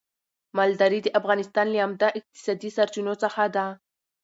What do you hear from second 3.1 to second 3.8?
څخه ده.